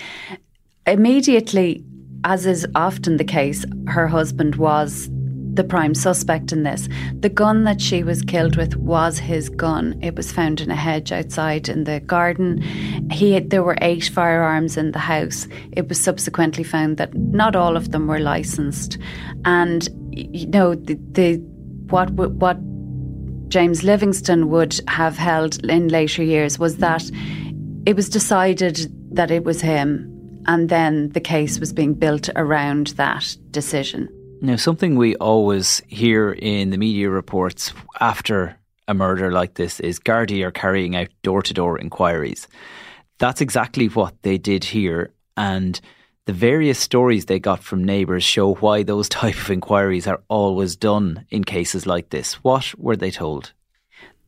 Immediately, 0.87 1.83
as 2.23 2.45
is 2.45 2.65
often 2.75 3.17
the 3.17 3.23
case, 3.23 3.65
her 3.87 4.07
husband 4.07 4.55
was 4.55 5.09
the 5.55 5.63
prime 5.63 5.95
suspect 5.95 6.51
in 6.51 6.63
this. 6.63 6.87
The 7.19 7.29
gun 7.29 7.63
that 7.63 7.81
she 7.81 8.03
was 8.03 8.21
killed 8.21 8.55
with 8.55 8.75
was 8.75 9.19
his 9.19 9.49
gun. 9.49 9.99
It 10.01 10.15
was 10.15 10.31
found 10.31 10.61
in 10.61 10.71
a 10.71 10.75
hedge 10.75 11.11
outside 11.11 11.69
in 11.69 11.85
the 11.85 11.99
garden. 12.01 12.61
He 13.11 13.33
had, 13.33 13.49
there 13.49 13.63
were 13.63 13.77
eight 13.81 14.09
firearms 14.13 14.77
in 14.77 14.91
the 14.91 14.99
house. 14.99 15.47
It 15.71 15.87
was 15.87 16.01
subsequently 16.01 16.63
found 16.63 16.97
that 16.97 17.13
not 17.13 17.55
all 17.55 17.77
of 17.77 17.91
them 17.91 18.07
were 18.07 18.19
licensed, 18.19 18.97
and 19.43 19.87
you 20.11 20.47
know 20.47 20.75
the, 20.75 20.95
the 21.11 21.37
what 21.89 22.09
what 22.11 22.57
James 23.49 23.83
Livingstone 23.83 24.49
would 24.49 24.79
have 24.87 25.17
held 25.17 25.63
in 25.65 25.87
later 25.87 26.23
years 26.23 26.57
was 26.57 26.77
that 26.77 27.03
it 27.85 27.95
was 27.95 28.09
decided 28.09 28.91
that 29.15 29.31
it 29.31 29.43
was 29.43 29.61
him, 29.61 30.41
and 30.47 30.69
then 30.69 31.09
the 31.09 31.19
case 31.19 31.59
was 31.59 31.71
being 31.71 31.93
built 31.93 32.29
around 32.35 32.87
that 32.87 33.37
decision. 33.51 34.09
Now, 34.45 34.57
something 34.57 34.95
we 34.95 35.15
always 35.15 35.81
hear 35.87 36.31
in 36.31 36.69
the 36.69 36.77
media 36.77 37.09
reports 37.09 37.73
after 37.99 38.55
a 38.87 38.93
murder 38.93 39.31
like 39.31 39.55
this 39.55 39.79
is 39.79 39.97
Gardaí 39.99 40.45
are 40.45 40.51
carrying 40.51 40.95
out 40.95 41.07
door 41.23 41.41
to 41.41 41.51
door 41.51 41.79
inquiries. 41.79 42.47
That's 43.17 43.41
exactly 43.41 43.87
what 43.87 44.21
they 44.21 44.37
did 44.37 44.63
here. 44.63 45.11
And 45.35 45.81
the 46.27 46.33
various 46.33 46.77
stories 46.77 47.25
they 47.25 47.39
got 47.39 47.63
from 47.63 47.83
neighbours 47.83 48.23
show 48.23 48.53
why 48.53 48.83
those 48.83 49.09
type 49.21 49.33
of 49.35 49.49
inquiries 49.49 50.05
are 50.05 50.21
always 50.27 50.75
done 50.75 51.25
in 51.31 51.43
cases 51.43 51.87
like 51.87 52.11
this. 52.11 52.35
What 52.43 52.71
were 52.77 52.95
they 52.95 53.09
told? 53.09 53.51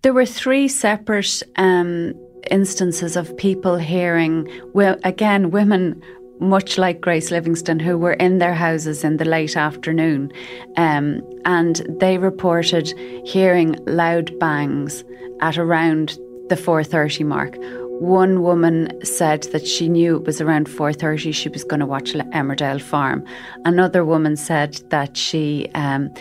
There 0.01 0.15
were 0.15 0.25
three 0.25 0.67
separate 0.67 1.43
um, 1.57 2.15
instances 2.50 3.15
of 3.15 3.38
people 3.38 3.77
hearing, 3.77 4.47
well, 4.74 4.97
again, 5.03 5.51
women 5.51 6.01
much 6.39 6.77
like 6.77 7.01
Grace 7.01 7.32
Livingstone, 7.32 7.79
who 7.79 7.98
were 7.98 8.13
in 8.13 8.38
their 8.38 8.53
houses 8.53 9.03
in 9.03 9.17
the 9.17 9.25
late 9.25 9.58
afternoon, 9.58 10.32
um, 10.77 11.22
and 11.46 11.86
they 12.00 12.17
reported 12.17 12.88
hearing 13.25 13.75
loud 13.86 14.38
bangs 14.39 15.03
at 15.41 15.58
around 15.58 16.17
the 16.50 16.56
4:30 16.56 17.25
mark. 17.25 17.56
One 18.00 18.44
woman 18.44 19.03
said 19.03 19.44
that 19.51 19.65
she 19.65 19.89
knew 19.89 20.17
it 20.17 20.25
was 20.25 20.39
around 20.39 20.67
4:30 20.67 21.34
she 21.34 21.50
was 21.50 21.63
going 21.63 21.79
to 21.79 21.86
watch 21.86 22.13
Emmerdale 22.13 22.82
Farm. 22.82 23.24
Another 23.65 24.06
woman 24.06 24.36
said 24.36 24.79
that 24.89 25.17
she 25.17 25.67
um, 25.74 26.12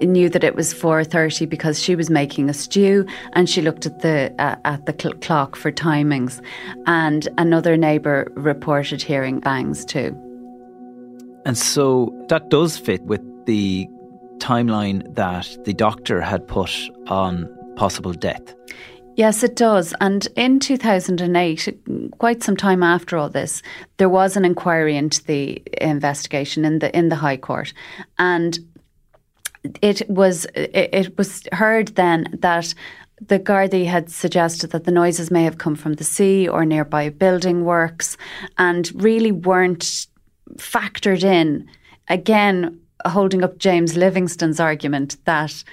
knew 0.00 0.28
that 0.28 0.44
it 0.44 0.54
was 0.54 0.72
4:30 0.74 1.48
because 1.48 1.82
she 1.82 1.96
was 1.96 2.10
making 2.10 2.48
a 2.48 2.54
stew 2.54 3.06
and 3.32 3.48
she 3.48 3.62
looked 3.62 3.86
at 3.86 4.00
the 4.00 4.34
uh, 4.38 4.56
at 4.64 4.86
the 4.86 4.94
cl- 4.98 5.14
clock 5.14 5.56
for 5.56 5.72
timings 5.72 6.40
and 6.86 7.28
another 7.38 7.76
neighbor 7.76 8.30
reported 8.34 9.02
hearing 9.02 9.40
bangs 9.40 9.84
too 9.84 10.16
and 11.44 11.56
so 11.56 12.12
that 12.28 12.50
does 12.50 12.76
fit 12.76 13.02
with 13.02 13.22
the 13.46 13.88
timeline 14.38 15.14
that 15.14 15.56
the 15.64 15.72
doctor 15.72 16.20
had 16.20 16.46
put 16.46 16.70
on 17.06 17.48
possible 17.76 18.12
death. 18.12 18.54
Yes, 19.16 19.42
it 19.42 19.56
does. 19.56 19.94
And 20.00 20.28
in 20.36 20.60
2008, 20.60 22.12
quite 22.18 22.44
some 22.44 22.56
time 22.56 22.84
after 22.84 23.16
all 23.16 23.28
this, 23.28 23.62
there 23.96 24.08
was 24.08 24.36
an 24.36 24.44
inquiry 24.44 24.96
into 24.96 25.24
the 25.24 25.60
investigation 25.80 26.64
in 26.64 26.78
the 26.78 26.96
in 26.96 27.08
the 27.08 27.16
High 27.16 27.36
Court, 27.36 27.72
and 28.18 28.58
it 29.82 30.08
was 30.08 30.44
it, 30.54 30.90
it 30.92 31.18
was 31.18 31.44
heard 31.52 31.88
then 31.88 32.38
that 32.40 32.74
the 33.20 33.38
Gardaí 33.38 33.86
had 33.86 34.10
suggested 34.10 34.70
that 34.70 34.84
the 34.84 34.92
noises 34.92 35.30
may 35.30 35.44
have 35.44 35.58
come 35.58 35.74
from 35.74 35.94
the 35.94 36.04
sea 36.04 36.48
or 36.48 36.64
nearby 36.64 37.08
building 37.08 37.64
works 37.64 38.16
and 38.58 38.90
really 38.94 39.32
weren't 39.32 40.06
factored 40.56 41.24
in. 41.24 41.68
Again, 42.08 42.80
holding 43.04 43.42
up 43.42 43.58
James 43.58 43.96
Livingstone's 43.96 44.60
argument 44.60 45.16
that 45.24 45.64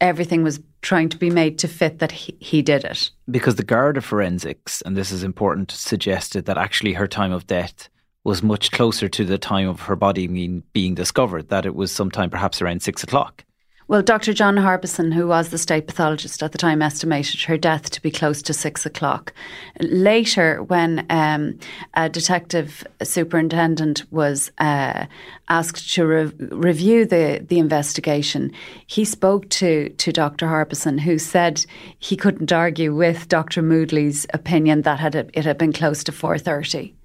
everything 0.00 0.42
was 0.42 0.60
trying 0.82 1.08
to 1.08 1.16
be 1.16 1.30
made 1.30 1.58
to 1.58 1.68
fit 1.68 1.98
that 1.98 2.12
he, 2.12 2.36
he 2.38 2.62
did 2.62 2.84
it. 2.84 3.10
Because 3.28 3.56
the 3.56 3.64
Garda 3.64 4.00
forensics, 4.00 4.82
and 4.82 4.96
this 4.96 5.10
is 5.10 5.24
important, 5.24 5.70
suggested 5.72 6.44
that 6.46 6.58
actually 6.58 6.92
her 6.92 7.08
time 7.08 7.32
of 7.32 7.46
death 7.46 7.88
was 8.26 8.42
much 8.42 8.72
closer 8.72 9.08
to 9.08 9.24
the 9.24 9.38
time 9.38 9.68
of 9.68 9.82
her 9.82 9.94
body 9.94 10.26
being, 10.26 10.64
being 10.72 10.96
discovered, 10.96 11.48
that 11.48 11.64
it 11.64 11.76
was 11.76 11.92
sometime 11.92 12.28
perhaps 12.28 12.60
around 12.60 12.82
six 12.82 13.04
o'clock. 13.04 13.44
Well, 13.88 14.02
Dr. 14.02 14.32
John 14.32 14.56
Harbison, 14.56 15.12
who 15.12 15.28
was 15.28 15.50
the 15.50 15.58
state 15.58 15.86
pathologist 15.86 16.42
at 16.42 16.50
the 16.50 16.58
time, 16.58 16.82
estimated 16.82 17.42
her 17.42 17.56
death 17.56 17.88
to 17.90 18.02
be 18.02 18.10
close 18.10 18.42
to 18.42 18.52
six 18.52 18.84
o'clock. 18.84 19.32
Later, 19.78 20.60
when 20.64 21.06
um, 21.08 21.56
a 21.94 22.08
detective 22.08 22.84
superintendent 23.00 24.02
was 24.10 24.50
uh, 24.58 25.06
asked 25.48 25.94
to 25.94 26.04
re- 26.04 26.32
review 26.50 27.06
the, 27.06 27.46
the 27.46 27.60
investigation, 27.60 28.50
he 28.88 29.04
spoke 29.04 29.48
to, 29.50 29.90
to 29.90 30.10
Dr. 30.10 30.48
Harbison, 30.48 30.98
who 30.98 31.16
said 31.16 31.64
he 32.00 32.16
couldn't 32.16 32.50
argue 32.50 32.92
with 32.92 33.28
Dr. 33.28 33.62
Moodley's 33.62 34.26
opinion 34.34 34.82
that 34.82 34.98
had 34.98 35.14
it 35.14 35.44
had 35.44 35.58
been 35.58 35.72
close 35.72 36.02
to 36.02 36.10
4.30. 36.10 36.95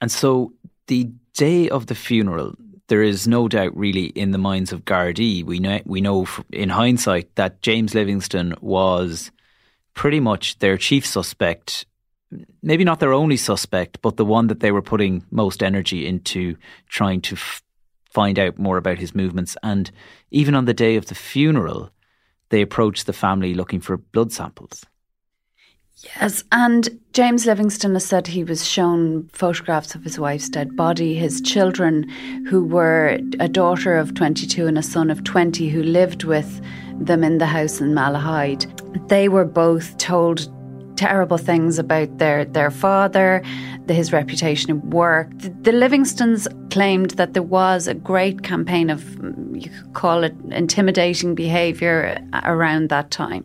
And 0.00 0.10
so 0.10 0.52
the 0.86 1.10
day 1.34 1.68
of 1.68 1.86
the 1.86 1.94
funeral, 1.94 2.54
there 2.88 3.02
is 3.02 3.26
no 3.26 3.48
doubt, 3.48 3.76
really, 3.76 4.06
in 4.06 4.30
the 4.30 4.38
minds 4.38 4.72
of 4.72 4.84
Gardaí, 4.84 5.44
we 5.44 5.58
know 5.58 5.80
we 5.84 6.00
know 6.00 6.26
in 6.50 6.68
hindsight 6.68 7.34
that 7.36 7.62
James 7.62 7.94
Livingstone 7.94 8.54
was 8.60 9.30
pretty 9.94 10.20
much 10.20 10.58
their 10.58 10.76
chief 10.76 11.06
suspect. 11.06 11.86
Maybe 12.62 12.84
not 12.84 13.00
their 13.00 13.12
only 13.12 13.36
suspect, 13.36 14.02
but 14.02 14.16
the 14.16 14.24
one 14.24 14.48
that 14.48 14.60
they 14.60 14.72
were 14.72 14.82
putting 14.82 15.24
most 15.30 15.62
energy 15.62 16.06
into 16.06 16.56
trying 16.88 17.20
to 17.22 17.36
f- 17.36 17.62
find 18.10 18.38
out 18.38 18.58
more 18.58 18.76
about 18.76 18.98
his 18.98 19.14
movements. 19.14 19.56
And 19.62 19.90
even 20.30 20.54
on 20.54 20.64
the 20.64 20.74
day 20.74 20.96
of 20.96 21.06
the 21.06 21.14
funeral, 21.14 21.90
they 22.50 22.60
approached 22.60 23.06
the 23.06 23.12
family 23.12 23.54
looking 23.54 23.80
for 23.80 23.96
blood 23.96 24.32
samples. 24.32 24.84
Yes, 26.02 26.44
and 26.50 26.88
James 27.12 27.46
Livingstone 27.46 27.94
has 27.94 28.04
said 28.04 28.26
he 28.26 28.44
was 28.44 28.66
shown 28.66 29.28
photographs 29.32 29.94
of 29.94 30.02
his 30.02 30.18
wife's 30.18 30.48
dead 30.48 30.76
body, 30.76 31.14
his 31.14 31.40
children, 31.40 32.08
who 32.48 32.64
were 32.64 33.18
a 33.38 33.48
daughter 33.48 33.96
of 33.96 34.14
22 34.14 34.66
and 34.66 34.76
a 34.76 34.82
son 34.82 35.10
of 35.10 35.24
20 35.24 35.68
who 35.68 35.82
lived 35.82 36.24
with 36.24 36.60
them 36.98 37.22
in 37.22 37.38
the 37.38 37.46
house 37.46 37.80
in 37.80 37.94
Malahide. 37.94 38.66
They 39.08 39.28
were 39.28 39.44
both 39.44 39.96
told 39.98 40.50
terrible 40.96 41.38
things 41.38 41.78
about 41.78 42.18
their, 42.18 42.44
their 42.44 42.70
father, 42.70 43.42
his 43.88 44.12
reputation 44.12 44.70
at 44.70 44.84
work. 44.86 45.30
The, 45.38 45.50
the 45.62 45.72
Livingstones 45.72 46.46
claimed 46.70 47.10
that 47.12 47.34
there 47.34 47.42
was 47.42 47.86
a 47.86 47.94
great 47.94 48.42
campaign 48.42 48.90
of, 48.90 49.14
you 49.54 49.70
could 49.70 49.92
call 49.92 50.24
it 50.24 50.34
intimidating 50.50 51.34
behaviour 51.34 52.18
around 52.44 52.88
that 52.88 53.10
time. 53.10 53.44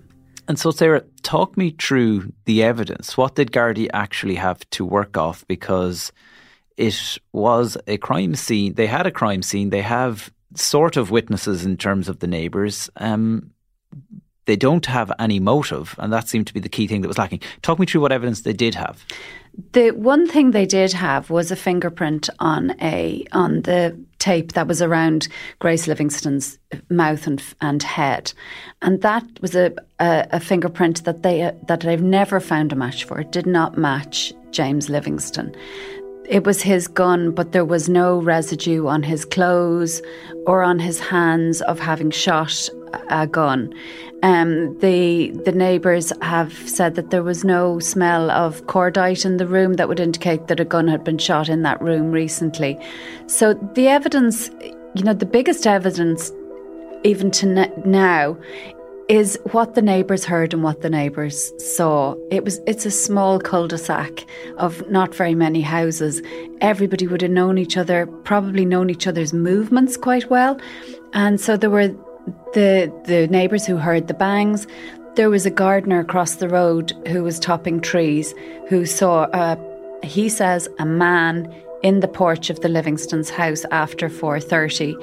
And 0.49 0.57
so, 0.57 0.71
Sarah, 0.71 1.03
talk 1.21 1.55
me 1.57 1.75
through 1.79 2.33
the 2.45 2.63
evidence. 2.63 3.15
What 3.15 3.35
did 3.35 3.51
Gardaí 3.51 3.87
actually 3.93 4.33
have 4.33 4.67
to 4.71 4.83
work 4.83 5.15
off? 5.15 5.45
Because 5.47 6.11
it 6.75 7.19
was 7.31 7.77
a 7.85 7.97
crime 7.97 8.33
scene. 8.33 8.73
They 8.73 8.87
had 8.87 9.05
a 9.05 9.11
crime 9.11 9.43
scene. 9.43 9.69
They 9.69 9.83
have 9.83 10.31
sort 10.55 10.97
of 10.97 11.11
witnesses 11.11 11.65
in 11.65 11.77
terms 11.77 12.09
of 12.09 12.17
the 12.17 12.25
neighbours. 12.25 12.89
Um, 12.95 13.51
they 14.49 14.55
don't 14.55 14.87
have 14.87 15.11
any 15.19 15.39
motive, 15.39 15.93
and 15.99 16.11
that 16.11 16.27
seemed 16.27 16.47
to 16.47 16.53
be 16.55 16.59
the 16.59 16.69
key 16.69 16.87
thing 16.87 17.01
that 17.01 17.07
was 17.07 17.19
lacking. 17.19 17.39
Talk 17.61 17.77
me 17.77 17.85
through 17.85 18.01
what 18.01 18.11
evidence 18.11 18.41
they 18.41 18.51
did 18.51 18.73
have. 18.73 19.05
The 19.73 19.91
one 19.91 20.27
thing 20.27 20.51
they 20.51 20.65
did 20.65 20.91
have 20.93 21.29
was 21.29 21.51
a 21.51 21.55
fingerprint 21.55 22.31
on 22.39 22.75
a 22.81 23.25
on 23.31 23.61
the 23.61 23.95
tape 24.17 24.53
that 24.53 24.67
was 24.67 24.81
around 24.81 25.27
Grace 25.59 25.85
Livingstone's 25.85 26.57
mouth 26.89 27.27
and 27.27 27.43
and 27.61 27.83
head, 27.83 28.33
and 28.81 29.03
that 29.03 29.23
was 29.39 29.55
a 29.55 29.71
a, 29.99 30.27
a 30.31 30.39
fingerprint 30.39 31.03
that 31.03 31.21
they 31.21 31.43
uh, 31.43 31.51
that 31.67 31.81
they've 31.81 32.01
never 32.01 32.39
found 32.39 32.73
a 32.73 32.75
match 32.75 33.03
for. 33.03 33.19
It 33.19 33.31
did 33.31 33.45
not 33.45 33.77
match 33.77 34.33
James 34.49 34.89
Livingstone. 34.89 35.55
It 36.29 36.43
was 36.43 36.61
his 36.61 36.87
gun, 36.87 37.31
but 37.31 37.53
there 37.53 37.65
was 37.65 37.89
no 37.89 38.19
residue 38.19 38.85
on 38.85 39.01
his 39.01 39.25
clothes 39.25 39.99
or 40.45 40.61
on 40.61 40.77
his 40.77 40.99
hands 40.99 41.59
of 41.61 41.79
having 41.79 42.11
shot 42.11 42.69
a 43.09 43.25
gun. 43.25 43.73
Um, 44.21 44.77
the 44.77 45.31
the 45.45 45.51
neighbours 45.51 46.13
have 46.21 46.53
said 46.69 46.93
that 46.95 47.09
there 47.09 47.23
was 47.23 47.43
no 47.43 47.79
smell 47.79 48.29
of 48.29 48.63
cordite 48.67 49.25
in 49.25 49.37
the 49.37 49.47
room 49.47 49.73
that 49.73 49.87
would 49.87 49.99
indicate 49.99 50.47
that 50.47 50.59
a 50.59 50.65
gun 50.65 50.87
had 50.87 51.03
been 51.03 51.17
shot 51.17 51.49
in 51.49 51.63
that 51.63 51.81
room 51.81 52.11
recently. 52.11 52.77
So 53.25 53.53
the 53.73 53.87
evidence, 53.87 54.51
you 54.93 55.03
know, 55.03 55.13
the 55.13 55.25
biggest 55.25 55.65
evidence, 55.65 56.31
even 57.03 57.31
to 57.31 57.45
now, 57.87 58.37
is 59.09 59.39
what 59.51 59.73
the 59.73 59.81
neighbours 59.81 60.23
heard 60.23 60.53
and 60.53 60.63
what 60.63 60.81
the 60.81 60.89
neighbours 60.89 61.51
saw. 61.57 62.15
It 62.29 62.43
was 62.43 62.61
it's 62.67 62.85
a 62.85 62.91
small 62.91 63.39
cul-de-sac 63.39 64.25
of 64.57 64.87
not 64.89 65.15
very 65.15 65.33
many 65.33 65.61
houses. 65.61 66.21
Everybody 66.61 67.07
would 67.07 67.21
have 67.21 67.31
known 67.31 67.57
each 67.57 67.75
other, 67.75 68.05
probably 68.05 68.65
known 68.65 68.89
each 68.91 69.07
other's 69.07 69.33
movements 69.33 69.97
quite 69.97 70.29
well. 70.29 70.59
And 71.13 71.41
so 71.41 71.57
there 71.57 71.71
were 71.71 71.87
the 72.53 72.93
the 73.05 73.27
neighbours 73.27 73.65
who 73.65 73.77
heard 73.77 74.07
the 74.07 74.13
bangs. 74.13 74.67
There 75.15 75.31
was 75.31 75.45
a 75.45 75.51
gardener 75.51 75.99
across 75.99 76.35
the 76.35 76.47
road 76.47 76.93
who 77.07 77.23
was 77.23 77.39
topping 77.39 77.81
trees 77.81 78.35
who 78.69 78.85
saw 78.85 79.27
a 79.33 79.57
he 80.03 80.29
says 80.29 80.69
a 80.77 80.85
man 80.85 81.51
in 81.81 82.01
the 82.01 82.07
porch 82.07 82.49
of 82.49 82.59
the 82.59 82.67
Livingstones' 82.67 83.29
house 83.29 83.65
after 83.71 84.09
4:30 84.09 84.95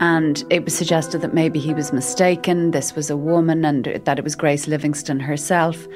and 0.00 0.44
it 0.50 0.64
was 0.64 0.76
suggested 0.76 1.20
that 1.22 1.34
maybe 1.34 1.58
he 1.58 1.74
was 1.74 1.92
mistaken 1.92 2.70
this 2.70 2.94
was 2.94 3.10
a 3.10 3.16
woman 3.16 3.64
and 3.64 3.84
that 4.04 4.18
it 4.18 4.24
was 4.24 4.36
Grace 4.36 4.68
Livingstone 4.68 5.20
herself 5.20 5.86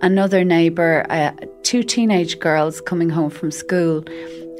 another 0.00 0.44
neighbor 0.44 1.06
uh, 1.10 1.32
two 1.62 1.82
teenage 1.82 2.38
girls 2.38 2.80
coming 2.80 3.10
home 3.10 3.30
from 3.30 3.50
school 3.50 4.04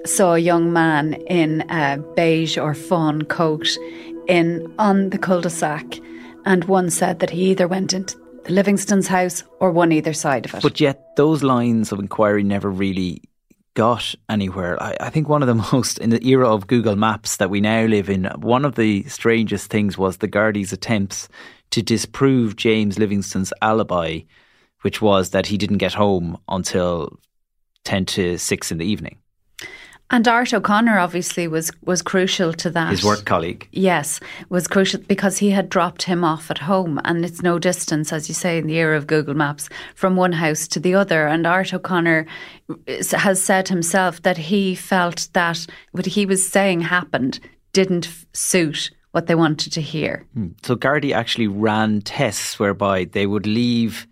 saw 0.04 0.34
a 0.34 0.38
young 0.38 0.72
man 0.72 1.14
in 1.28 1.62
a 1.70 1.98
beige 2.16 2.58
or 2.58 2.74
fawn 2.74 3.22
coat 3.22 3.68
in 4.28 4.72
on 4.78 5.10
the 5.10 5.18
cul-de-sac 5.18 5.98
and 6.44 6.64
one 6.64 6.90
said 6.90 7.20
that 7.20 7.30
he 7.30 7.50
either 7.50 7.68
went 7.68 7.92
into 7.92 8.16
the 8.44 8.52
Livingstone's 8.52 9.06
house 9.06 9.44
or 9.60 9.70
one 9.70 9.92
either 9.92 10.12
side 10.12 10.44
of 10.44 10.54
it. 10.54 10.62
But 10.62 10.80
yet 10.80 11.16
those 11.16 11.44
lines 11.44 11.92
of 11.92 12.00
inquiry 12.00 12.42
never 12.42 12.68
really 12.70 13.22
got 13.74 14.14
anywhere. 14.28 14.82
I, 14.82 14.96
I, 15.00 15.10
think 15.10 15.28
one 15.28 15.42
of 15.42 15.48
the 15.48 15.54
most, 15.72 15.98
in 15.98 16.10
the 16.10 16.26
era 16.26 16.52
of 16.52 16.66
Google 16.66 16.96
Maps 16.96 17.36
that 17.36 17.50
we 17.50 17.60
now 17.60 17.84
live 17.84 18.10
in, 18.10 18.24
one 18.36 18.64
of 18.64 18.74
the 18.74 19.04
strangest 19.04 19.70
things 19.70 19.96
was 19.96 20.18
the 20.18 20.28
Gardaí's 20.28 20.72
attempts 20.72 21.28
to 21.70 21.82
disprove 21.82 22.56
James 22.56 22.98
Livingstone's 22.98 23.52
alibi, 23.62 24.20
which 24.82 25.00
was 25.00 25.30
that 25.30 25.46
he 25.46 25.56
didn't 25.56 25.78
get 25.78 25.94
home 25.94 26.38
until 26.48 27.18
10 27.84 28.04
to 28.06 28.38
6 28.38 28.72
in 28.72 28.78
the 28.78 28.86
evening. 28.86 29.21
And 30.10 30.28
Art 30.28 30.52
O'Connor 30.52 30.98
obviously 30.98 31.48
was 31.48 31.70
was 31.84 32.02
crucial 32.02 32.52
to 32.52 32.70
that. 32.70 32.90
His 32.90 33.04
work 33.04 33.24
colleague. 33.24 33.66
Yes, 33.72 34.20
was 34.50 34.68
crucial 34.68 35.00
because 35.00 35.38
he 35.38 35.50
had 35.50 35.70
dropped 35.70 36.02
him 36.02 36.22
off 36.22 36.50
at 36.50 36.58
home, 36.58 37.00
and 37.04 37.24
it's 37.24 37.42
no 37.42 37.58
distance, 37.58 38.12
as 38.12 38.28
you 38.28 38.34
say, 38.34 38.58
in 38.58 38.66
the 38.66 38.76
era 38.76 38.96
of 38.96 39.06
Google 39.06 39.34
Maps, 39.34 39.70
from 39.94 40.16
one 40.16 40.32
house 40.32 40.68
to 40.68 40.80
the 40.80 40.94
other. 40.94 41.26
And 41.26 41.46
Art 41.46 41.72
O'Connor 41.72 42.26
has 42.88 43.42
said 43.42 43.68
himself 43.68 44.20
that 44.22 44.36
he 44.36 44.74
felt 44.74 45.28
that 45.32 45.66
what 45.92 46.06
he 46.06 46.26
was 46.26 46.46
saying 46.46 46.82
happened 46.82 47.40
didn't 47.72 48.08
suit 48.34 48.90
what 49.12 49.26
they 49.26 49.34
wanted 49.34 49.72
to 49.72 49.80
hear. 49.80 50.26
Hmm. 50.34 50.48
So 50.62 50.76
Gardaí 50.76 51.14
actually 51.14 51.46
ran 51.46 52.00
tests 52.02 52.58
whereby 52.58 53.04
they 53.04 53.26
would 53.26 53.46
leave 53.46 54.06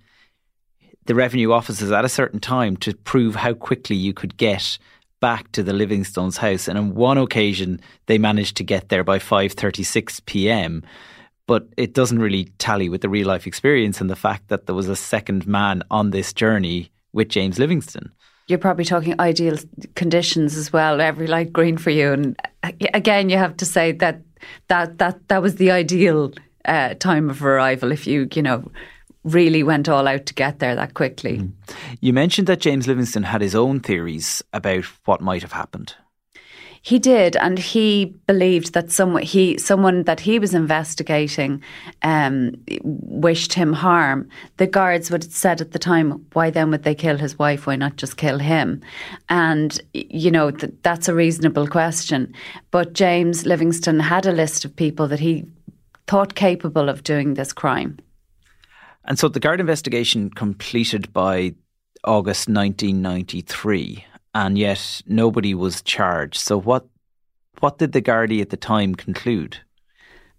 the 1.07 1.15
revenue 1.15 1.53
offices 1.53 1.91
at 1.91 2.05
a 2.05 2.09
certain 2.09 2.41
time 2.41 2.77
to 2.79 2.95
prove 2.95 3.35
how 3.35 3.55
quickly 3.55 3.97
you 3.97 4.13
could 4.13 4.37
get 4.37 4.79
back 5.21 5.53
to 5.53 5.63
the 5.63 5.73
Livingstones 5.73 6.39
house 6.39 6.69
and 6.69 6.79
on 6.79 6.95
one 6.95 7.19
occasion 7.19 7.81
they 8.07 8.19
managed 8.19 8.57
to 8.57 8.65
get 8.65 8.89
there 8.89 9.05
by 9.05 9.19
5:36 9.19 10.25
p.m. 10.27 10.83
but 11.47 11.69
it 11.77 11.95
doesn't 11.95 12.19
really 12.19 12.45
tally 12.59 12.89
with 12.89 13.03
the 13.03 13.09
real 13.09 13.27
life 13.27 13.47
experience 13.47 14.01
and 14.01 14.11
the 14.11 14.17
fact 14.17 14.49
that 14.49 14.67
there 14.67 14.75
was 14.75 14.89
a 14.89 14.97
second 14.97 15.47
man 15.47 15.83
on 15.91 16.11
this 16.11 16.33
journey 16.33 16.91
with 17.13 17.29
James 17.29 17.59
Livingstone 17.59 18.11
you're 18.51 18.59
probably 18.59 18.85
talking 18.85 19.19
ideal 19.21 19.57
conditions 19.95 20.57
as 20.57 20.73
well 20.73 21.01
every 21.01 21.27
light 21.27 21.53
green 21.53 21.79
for 21.79 21.91
you 21.91 22.13
and 22.13 22.37
again 22.93 23.29
you 23.29 23.39
have 23.39 23.57
to 23.57 23.65
say 23.65 23.93
that 23.93 24.21
that 24.69 24.99
that 24.99 25.29
that 25.29 25.41
was 25.41 25.57
the 25.57 25.71
ideal 25.71 26.33
uh, 26.65 26.95
time 26.95 27.31
of 27.31 27.45
arrival 27.45 27.93
if 27.93 28.07
you 28.07 28.29
you 28.35 28.43
know 28.43 28.71
really 29.25 29.63
went 29.63 29.89
all 29.89 30.09
out 30.09 30.27
to 30.27 30.35
get 30.35 30.59
there 30.59 30.75
that 30.75 30.95
quickly. 30.95 31.39
Mm. 31.39 31.53
You 32.01 32.13
mentioned 32.13 32.47
that 32.47 32.61
James 32.61 32.87
Livingstone 32.87 33.25
had 33.25 33.41
his 33.41 33.55
own 33.55 33.81
theories 33.81 34.43
about 34.53 34.85
what 35.05 35.21
might 35.21 35.43
have 35.43 35.53
happened. 35.53 35.95
He 36.83 36.99
did, 36.99 37.37
and 37.37 37.59
he 37.59 38.07
believed 38.27 38.73
that 38.73 38.91
someone 38.91 39.23
he 39.23 39.59
someone 39.59 40.05
that 40.05 40.21
he 40.21 40.39
was 40.39 40.55
investigating 40.55 41.63
um, 42.03 42.53
wished 42.83 43.53
him 43.53 43.75
harm. 43.75 44.31
The 44.57 44.67
guards 44.67 45.11
would 45.11 45.25
have 45.25 45.33
said 45.33 45.61
at 45.61 45.73
the 45.73 45.79
time, 45.79 46.25
"Why 46.33 46.49
then 46.49 46.71
would 46.71 46.85
they 46.85 46.95
kill 46.95 47.19
his 47.19 47.39
wife? 47.39 47.67
Why 47.67 47.77
not 47.77 47.97
just 47.97 48.17
kill 48.17 48.39
him?" 48.39 48.81
And 49.29 49.79
you 49.93 50.31
know 50.31 50.51
th- 50.51 50.73
that's 50.81 51.07
a 51.07 51.15
reasonable 51.15 51.69
question. 51.69 52.33
But 52.71 52.95
James 52.95 53.45
Livingstone 53.45 54.01
had 54.01 54.25
a 54.25 54.33
list 54.33 54.65
of 54.65 54.75
people 54.75 55.07
that 55.09 55.21
he 55.21 55.45
thought 56.07 56.35
capable 56.35 56.89
of 56.89 57.05
doing 57.05 57.35
this 57.35 57.53
crime. 57.53 57.99
And 59.05 59.19
so 59.19 59.29
the 59.29 59.41
guard 59.41 59.61
investigation 59.61 60.31
completed 60.31 61.13
by 61.13 61.55
August 62.05 62.49
1993 62.49 64.05
and 64.35 64.59
yet 64.59 65.03
nobody 65.07 65.55
was 65.55 65.83
charged. 65.83 66.39
So 66.39 66.59
what 66.59 66.87
what 67.61 67.79
did 67.79 67.93
the 67.93 68.01
Gardaí 68.01 68.41
at 68.41 68.51
the 68.51 68.57
time 68.57 68.95
conclude? 68.95 69.59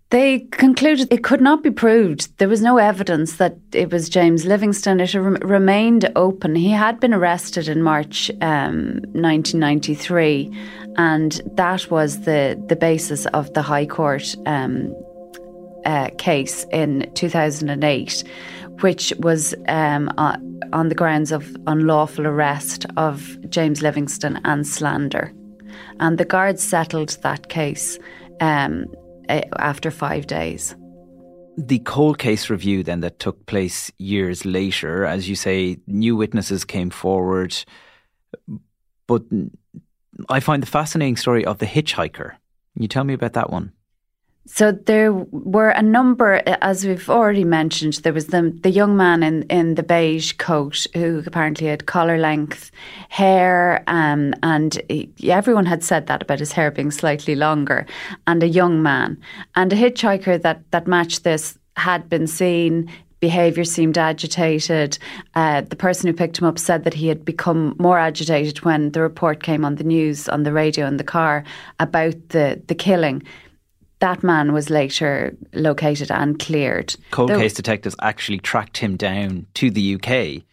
They 0.10 0.40
concluded 0.52 1.08
it 1.10 1.24
could 1.24 1.40
not 1.40 1.64
be 1.64 1.72
proved. 1.72 2.38
There 2.38 2.50
was 2.50 2.62
no 2.62 2.78
evidence 2.78 3.38
that 3.38 3.58
it 3.72 3.92
was 3.92 4.10
James 4.10 4.44
Livingstone. 4.44 5.00
It 5.00 5.14
re- 5.14 5.38
remained 5.42 6.12
open. 6.18 6.56
He 6.56 6.72
had 6.72 7.00
been 7.00 7.14
arrested 7.14 7.70
in 7.70 7.82
March 7.82 8.30
um, 8.42 9.00
1993, 9.14 10.52
and 10.98 11.42
that 11.54 11.90
was 11.90 12.22
the, 12.22 12.62
the 12.68 12.76
basis 12.76 13.26
of 13.28 13.54
the 13.54 13.62
High 13.62 13.86
Court 13.86 14.36
um, 14.46 14.94
uh, 15.86 16.10
case 16.18 16.66
in 16.72 17.10
2008, 17.14 18.24
which 18.82 19.14
was 19.20 19.54
um, 19.68 20.12
uh, 20.18 20.38
on 20.74 20.90
the 20.90 20.96
grounds 20.96 21.32
of 21.32 21.56
unlawful 21.68 22.28
arrest 22.28 22.86
of 22.98 23.38
James 23.50 23.82
Livingstone 23.82 24.40
and 24.44 24.66
slander. 24.66 25.32
And 26.00 26.18
the 26.18 26.26
guards 26.26 26.64
settled 26.64 27.18
that 27.22 27.50
case 27.50 28.00
um, 28.40 28.86
after 29.30 29.92
five 29.92 30.28
days. 30.28 30.76
The 31.58 31.80
cold 31.80 32.18
case 32.18 32.50
review, 32.50 32.82
then, 32.82 33.02
that 33.02 33.20
took 33.20 33.46
place 33.46 33.92
years 33.98 34.46
later, 34.46 35.06
as 35.06 35.28
you 35.28 35.36
say, 35.36 35.78
new 35.86 36.16
witnesses 36.16 36.64
came 36.64 36.90
forward. 36.90 37.56
But 39.06 39.24
I 40.30 40.40
find 40.40 40.64
the 40.64 40.68
fascinating 40.68 41.18
story 41.18 41.46
of 41.46 41.60
the 41.60 41.66
hitchhiker. 41.66 42.32
Can 42.74 42.82
you 42.82 42.88
tell 42.88 43.04
me 43.04 43.14
about 43.14 43.34
that 43.34 43.50
one? 43.50 43.74
So 44.48 44.72
there 44.72 45.14
were 45.14 45.70
a 45.70 45.84
number, 45.84 46.42
as 46.62 46.86
we've 46.86 47.10
already 47.10 47.44
mentioned, 47.44 47.94
there 47.96 48.12
was 48.12 48.28
the 48.28 48.58
the 48.64 48.72
young 48.72 48.98
man 48.98 49.22
in, 49.22 49.44
in 49.44 49.76
the 49.76 49.84
beige 49.84 50.34
coat 50.34 50.88
who 50.96 51.22
apparently 51.26 51.68
had 51.68 51.86
collar 51.86 52.18
length 52.18 52.72
hair, 53.10 53.84
um, 53.86 54.34
and 54.42 54.82
he, 54.90 55.12
everyone 55.30 55.68
had 55.68 55.84
said 55.84 56.08
that 56.08 56.24
about 56.24 56.40
his 56.40 56.52
hair 56.52 56.72
being 56.72 56.90
slightly 56.90 57.36
longer, 57.36 57.86
and 58.26 58.42
a 58.42 58.48
young 58.48 58.82
man, 58.82 59.22
and 59.56 59.72
a 59.72 59.76
hitchhiker 59.76 60.42
that 60.42 60.64
that 60.72 60.88
matched 60.88 61.24
this 61.24 61.60
had 61.78 62.10
been 62.10 62.28
seen. 62.28 62.92
Behaviour 63.20 63.64
seemed 63.64 64.00
agitated. 64.00 64.98
Uh, 65.36 65.62
the 65.62 65.76
person 65.76 66.08
who 66.08 66.14
picked 66.14 66.40
him 66.40 66.48
up 66.48 66.58
said 66.58 66.84
that 66.86 66.96
he 66.96 67.08
had 67.08 67.24
become 67.24 67.76
more 67.78 68.00
agitated 68.00 68.66
when 68.66 68.92
the 68.94 69.02
report 69.02 69.44
came 69.44 69.64
on 69.64 69.76
the 69.76 69.84
news, 69.84 70.28
on 70.28 70.42
the 70.42 70.52
radio, 70.52 70.88
in 70.88 70.98
the 70.98 71.04
car 71.04 71.44
about 71.80 72.16
the 72.30 72.60
the 72.66 72.74
killing 72.76 73.22
that 74.02 74.24
man 74.24 74.52
was 74.52 74.70
later 74.70 75.36
located 75.54 76.12
and 76.12 76.38
cleared. 76.38 76.96
Cold 77.12 77.30
there, 77.30 77.38
case 77.38 77.54
detectives 77.54 77.96
actually 78.02 78.40
tracked 78.40 78.78
him 78.78 78.98
down 78.98 79.48
to 79.56 79.72
the 79.72 79.96
UK. 79.96 80.44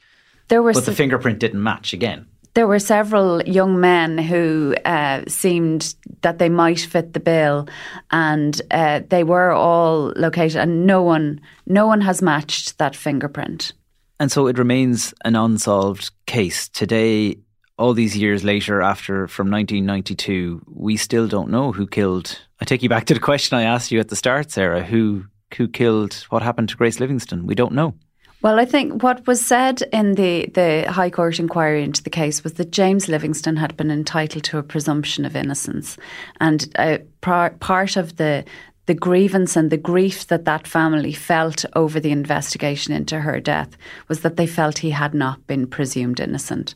There 0.48 0.62
were 0.62 0.72
but 0.72 0.84
some, 0.84 0.92
the 0.92 0.96
fingerprint 0.96 1.40
didn't 1.40 1.62
match 1.62 1.92
again. 1.92 2.26
There 2.54 2.66
were 2.66 2.78
several 2.78 3.42
young 3.42 3.80
men 3.80 4.18
who 4.18 4.74
uh, 4.84 5.22
seemed 5.28 5.94
that 6.22 6.38
they 6.38 6.48
might 6.48 6.80
fit 6.80 7.12
the 7.12 7.20
bill, 7.20 7.68
and 8.10 8.60
uh, 8.70 9.00
they 9.08 9.24
were 9.24 9.50
all 9.50 10.12
located, 10.16 10.56
and 10.56 10.86
no 10.86 11.02
one, 11.02 11.40
no 11.66 11.86
one 11.86 12.00
has 12.00 12.22
matched 12.22 12.78
that 12.78 12.96
fingerprint. 12.96 13.72
And 14.20 14.32
so 14.32 14.46
it 14.46 14.58
remains 14.58 15.14
an 15.24 15.36
unsolved 15.36 16.10
case 16.26 16.68
today. 16.68 17.36
All 17.78 17.94
these 17.94 18.16
years 18.16 18.42
later, 18.42 18.82
after 18.82 19.28
from 19.28 19.50
1992, 19.50 20.62
we 20.66 20.96
still 20.96 21.28
don't 21.28 21.50
know 21.50 21.72
who 21.72 21.86
killed 21.86 22.38
I 22.60 22.64
take 22.64 22.82
you 22.82 22.88
back 22.88 23.04
to 23.06 23.14
the 23.14 23.20
question 23.20 23.56
I 23.56 23.62
asked 23.62 23.92
you 23.92 24.00
at 24.00 24.08
the 24.08 24.16
start, 24.16 24.50
Sarah. 24.50 24.82
Who 24.82 25.24
who 25.56 25.68
killed? 25.68 26.14
What 26.30 26.42
happened 26.42 26.68
to 26.70 26.76
Grace 26.76 27.00
Livingstone? 27.00 27.46
We 27.46 27.54
don't 27.54 27.72
know. 27.72 27.94
Well, 28.42 28.60
I 28.60 28.66
think 28.66 29.02
what 29.02 29.26
was 29.26 29.44
said 29.44 29.82
in 29.92 30.14
the, 30.14 30.46
the 30.54 30.84
High 30.88 31.10
Court 31.10 31.40
inquiry 31.40 31.82
into 31.82 32.04
the 32.04 32.10
case 32.10 32.44
was 32.44 32.52
that 32.54 32.70
James 32.70 33.08
Livingstone 33.08 33.56
had 33.56 33.76
been 33.76 33.90
entitled 33.90 34.44
to 34.44 34.58
a 34.58 34.62
presumption 34.62 35.24
of 35.24 35.34
innocence. 35.34 35.96
And 36.40 36.70
uh, 36.76 36.98
part 37.20 37.96
of 37.96 38.16
the, 38.16 38.44
the 38.88 38.94
grievance 38.94 39.54
and 39.54 39.68
the 39.68 39.76
grief 39.76 40.26
that 40.28 40.46
that 40.46 40.66
family 40.66 41.12
felt 41.12 41.66
over 41.76 42.00
the 42.00 42.10
investigation 42.10 42.94
into 42.94 43.20
her 43.20 43.38
death 43.38 43.76
was 44.08 44.22
that 44.22 44.36
they 44.36 44.46
felt 44.46 44.78
he 44.78 44.88
had 44.88 45.12
not 45.12 45.46
been 45.46 45.66
presumed 45.66 46.18
innocent. 46.18 46.74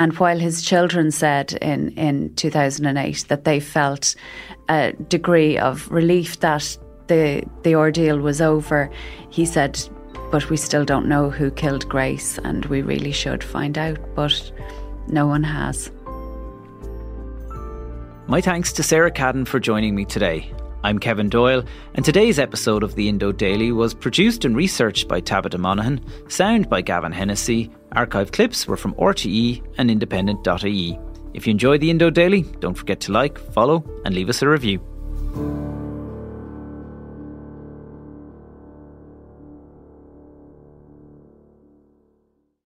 And 0.00 0.12
while 0.18 0.40
his 0.40 0.62
children 0.62 1.12
said 1.12 1.52
in, 1.62 1.90
in 1.90 2.34
2008 2.34 3.26
that 3.28 3.44
they 3.44 3.60
felt 3.60 4.16
a 4.68 4.92
degree 5.06 5.56
of 5.56 5.88
relief 5.88 6.40
that 6.40 6.76
the, 7.06 7.44
the 7.62 7.76
ordeal 7.76 8.18
was 8.18 8.40
over, 8.40 8.90
he 9.30 9.46
said, 9.46 9.78
But 10.32 10.50
we 10.50 10.56
still 10.56 10.84
don't 10.84 11.06
know 11.06 11.30
who 11.30 11.52
killed 11.52 11.88
Grace, 11.88 12.38
and 12.38 12.64
we 12.64 12.82
really 12.82 13.12
should 13.12 13.44
find 13.44 13.78
out, 13.78 14.00
but 14.16 14.50
no 15.06 15.28
one 15.28 15.44
has. 15.44 15.92
My 18.26 18.40
thanks 18.40 18.72
to 18.72 18.82
Sarah 18.82 19.12
Caden 19.12 19.46
for 19.46 19.60
joining 19.60 19.94
me 19.94 20.04
today. 20.04 20.52
I'm 20.84 20.98
Kevin 20.98 21.28
Doyle, 21.28 21.64
and 21.94 22.04
today's 22.04 22.40
episode 22.40 22.82
of 22.82 22.96
the 22.96 23.08
Indo 23.08 23.30
Daily 23.30 23.70
was 23.70 23.94
produced 23.94 24.44
and 24.44 24.56
researched 24.56 25.06
by 25.06 25.20
Tabitha 25.20 25.56
Monaghan, 25.56 26.04
sound 26.28 26.68
by 26.68 26.80
Gavin 26.80 27.12
Hennessy, 27.12 27.70
archive 27.92 28.32
clips 28.32 28.66
were 28.66 28.76
from 28.76 28.94
RTE 28.94 29.62
and 29.78 29.88
independent.ie. 29.88 30.98
If 31.34 31.46
you 31.46 31.52
enjoy 31.52 31.78
the 31.78 31.88
Indo 31.88 32.10
Daily, 32.10 32.42
don't 32.58 32.74
forget 32.74 32.98
to 33.02 33.12
like, 33.12 33.38
follow, 33.52 33.84
and 34.04 34.12
leave 34.12 34.28
us 34.28 34.42
a 34.42 34.48
review. 34.48 34.80